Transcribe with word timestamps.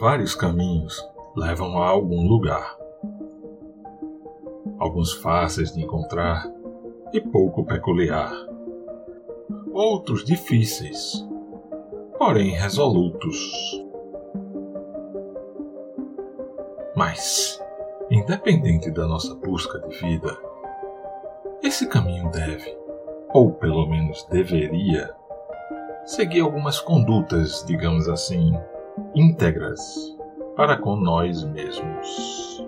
Vários 0.00 0.36
caminhos 0.36 1.04
levam 1.36 1.82
a 1.82 1.88
algum 1.88 2.28
lugar. 2.28 2.78
Alguns 4.78 5.12
fáceis 5.14 5.72
de 5.72 5.82
encontrar 5.82 6.48
e 7.12 7.20
pouco 7.20 7.64
peculiar. 7.64 8.32
Outros 9.72 10.24
difíceis, 10.24 11.26
porém 12.16 12.52
resolutos. 12.52 13.84
Mas, 16.94 17.60
independente 18.10 18.90
da 18.90 19.06
nossa 19.06 19.34
busca 19.34 19.78
de 19.80 19.96
vida, 19.98 20.36
esse 21.62 21.86
caminho 21.86 22.30
deve, 22.30 22.76
ou 23.34 23.52
pelo 23.52 23.86
menos 23.86 24.24
deveria, 24.30 25.14
seguir 26.04 26.40
algumas 26.40 26.80
condutas, 26.80 27.64
digamos 27.66 28.08
assim, 28.08 28.52
íntegras 29.14 30.16
para 30.56 30.78
com 30.78 30.96
nós 30.96 31.44
mesmos. 31.44 32.66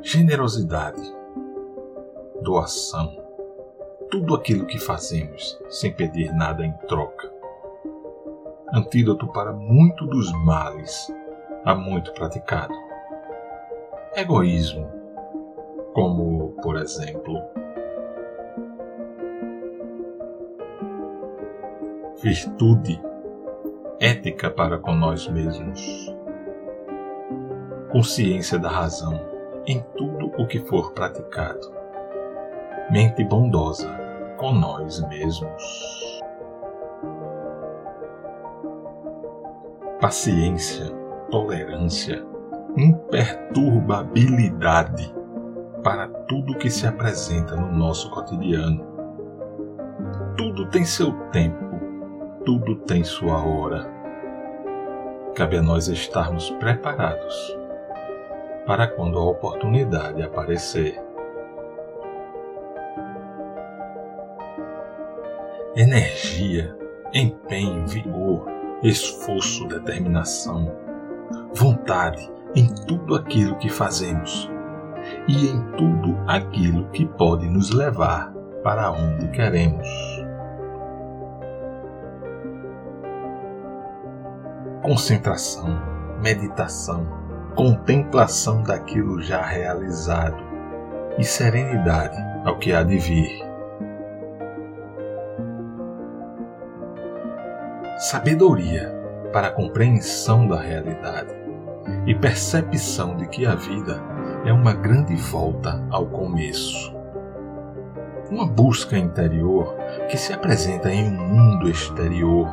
Generosidade, 0.00 1.00
doação, 2.42 3.16
tudo 4.10 4.34
aquilo 4.34 4.66
que 4.66 4.78
fazemos 4.78 5.58
sem 5.68 5.92
pedir 5.92 6.32
nada 6.34 6.64
em 6.64 6.72
troca. 6.88 7.41
Antídoto 8.74 9.26
para 9.26 9.52
muito 9.52 10.06
dos 10.06 10.32
males 10.44 11.14
há 11.62 11.74
muito 11.74 12.10
praticado. 12.14 12.72
Egoísmo, 14.16 14.90
como, 15.92 16.52
por 16.62 16.76
exemplo, 16.78 17.38
virtude, 22.22 22.98
ética 24.00 24.50
para 24.50 24.78
com 24.78 24.94
nós 24.94 25.28
mesmos, 25.28 26.10
consciência 27.90 28.58
da 28.58 28.70
razão 28.70 29.20
em 29.66 29.84
tudo 29.98 30.32
o 30.38 30.46
que 30.46 30.60
for 30.60 30.92
praticado, 30.92 31.70
mente 32.90 33.22
bondosa 33.22 33.90
com 34.38 34.54
nós 34.54 35.06
mesmos, 35.08 36.11
paciência, 40.02 40.92
tolerância, 41.30 42.22
imperturbabilidade 42.76 45.14
para 45.82 46.08
tudo 46.28 46.58
que 46.58 46.68
se 46.68 46.86
apresenta 46.86 47.56
no 47.56 47.72
nosso 47.72 48.10
cotidiano. 48.10 48.86
Tudo 50.36 50.68
tem 50.68 50.84
seu 50.84 51.10
tempo 51.30 51.72
tudo 52.44 52.76
tem 52.76 53.04
sua 53.04 53.44
hora. 53.44 53.86
Cabe 55.34 55.58
a 55.58 55.62
nós 55.62 55.88
estarmos 55.88 56.50
preparados 56.50 57.58
para 58.66 58.88
quando 58.88 59.18
a 59.18 59.24
oportunidade 59.24 60.22
aparecer. 60.22 61.00
Energia, 65.74 66.76
empenho, 67.14 67.86
vigor, 67.86 68.51
esforço, 68.82 69.66
determinação, 69.68 70.72
vontade 71.54 72.30
em 72.54 72.66
tudo 72.86 73.14
aquilo 73.14 73.56
que 73.56 73.68
fazemos 73.68 74.50
e 75.28 75.48
em 75.48 75.62
tudo 75.72 76.18
aquilo 76.26 76.88
que 76.90 77.06
pode 77.06 77.48
nos 77.48 77.70
levar 77.70 78.32
para 78.62 78.90
onde 78.90 79.28
queremos. 79.28 79.88
concentração, 84.82 85.80
meditação, 86.20 87.06
contemplação 87.54 88.62
daquilo 88.62 89.22
já 89.22 89.40
realizado 89.40 90.42
e 91.16 91.24
serenidade 91.24 92.16
ao 92.44 92.58
que 92.58 92.72
há 92.72 92.82
de 92.82 92.98
vir. 92.98 93.51
Sabedoria 97.98 98.90
para 99.32 99.48
a 99.48 99.50
compreensão 99.50 100.48
da 100.48 100.58
realidade 100.58 101.34
e 102.06 102.14
percepção 102.14 103.16
de 103.16 103.28
que 103.28 103.44
a 103.44 103.54
vida 103.54 104.02
é 104.44 104.52
uma 104.52 104.72
grande 104.72 105.14
volta 105.14 105.84
ao 105.90 106.06
começo. 106.06 106.92
Uma 108.30 108.46
busca 108.46 108.96
interior 108.96 109.76
que 110.08 110.16
se 110.16 110.32
apresenta 110.32 110.90
em 110.90 111.04
um 111.04 111.28
mundo 111.28 111.68
exterior 111.68 112.48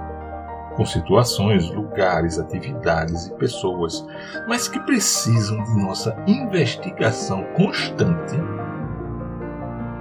com 0.76 0.86
situações, 0.86 1.70
lugares, 1.70 2.38
atividades 2.38 3.28
e 3.28 3.34
pessoas, 3.36 4.06
mas 4.48 4.68
que 4.68 4.80
precisam 4.82 5.64
de 5.64 5.84
nossa 5.84 6.16
investigação 6.28 7.44
constante 7.56 8.36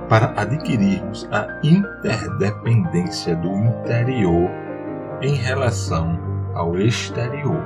para 0.08 0.32
adquirirmos 0.40 1.28
a 1.30 1.60
interdependência 1.62 3.36
do 3.36 3.48
interior 3.50 4.67
em 5.20 5.34
relação 5.34 6.18
ao 6.54 6.78
exterior. 6.78 7.64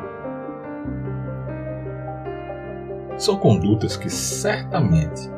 São 3.18 3.36
condutas 3.36 3.96
que 3.96 4.10
certamente 4.10 5.30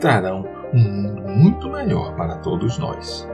trarão 0.00 0.44
um 0.74 0.78
mundo 0.78 1.22
muito 1.28 1.70
melhor 1.70 2.14
para 2.14 2.36
todos 2.36 2.78
nós. 2.78 3.28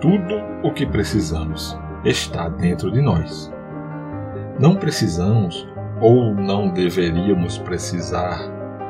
Tudo 0.00 0.36
o 0.62 0.72
que 0.72 0.86
precisamos 0.86 1.76
está 2.04 2.48
dentro 2.48 2.92
de 2.92 3.00
nós. 3.00 3.55
Não 4.58 4.76
precisamos 4.76 5.68
ou 6.00 6.34
não 6.34 6.70
deveríamos 6.70 7.58
precisar 7.58 8.38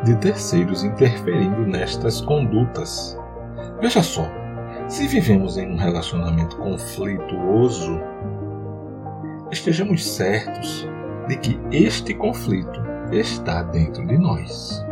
de 0.05 0.15
terceiros 0.17 0.85
interferindo 0.85 1.67
nestas 1.67 2.21
condutas. 2.21 3.19
Veja 3.81 4.03
só, 4.03 4.25
se 4.89 5.09
vivemos 5.09 5.57
em 5.59 5.73
um 5.73 5.77
relacionamento 5.77 6.57
conflituoso, 6.57 8.01
estejamos 9.51 10.07
certos 10.07 10.89
de 11.27 11.37
que 11.37 11.59
este 11.73 12.15
conflito 12.15 12.81
está 13.11 13.63
dentro 13.65 14.07
de 14.07 14.17
nós. 14.17 14.85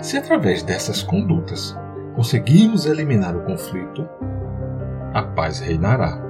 Se 0.00 0.18
através 0.18 0.62
dessas 0.62 1.02
condutas 1.02 1.76
conseguirmos 2.14 2.84
eliminar 2.84 3.34
o 3.34 3.44
conflito, 3.44 4.06
a 5.14 5.22
paz 5.22 5.60
reinará. 5.60 6.27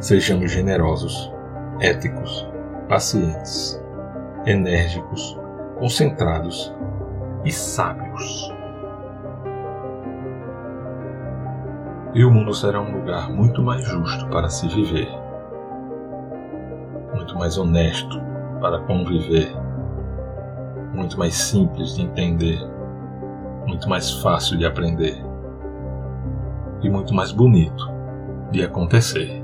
Sejamos 0.00 0.50
generosos, 0.50 1.32
éticos, 1.80 2.48
pacientes, 2.88 3.82
enérgicos, 4.46 5.38
concentrados 5.78 6.74
e 7.44 7.52
sábios. 7.52 8.52
E 12.14 12.24
o 12.24 12.30
mundo 12.30 12.52
será 12.52 12.80
um 12.80 12.98
lugar 12.98 13.30
muito 13.30 13.62
mais 13.62 13.84
justo 13.84 14.26
para 14.28 14.48
se 14.48 14.66
viver, 14.68 15.08
muito 17.14 17.36
mais 17.38 17.56
honesto 17.56 18.20
para 18.60 18.80
conviver 18.80 19.54
muito 20.92 21.18
mais 21.18 21.34
simples 21.34 21.94
de 21.94 22.02
entender, 22.02 22.58
muito 23.66 23.88
mais 23.88 24.10
fácil 24.10 24.58
de 24.58 24.66
aprender 24.66 25.16
e 26.82 26.90
muito 26.90 27.14
mais 27.14 27.32
bonito 27.32 27.90
de 28.50 28.64
acontecer. 28.64 29.39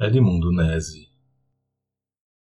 Edmundo 0.00 0.52
Nese 0.52 1.07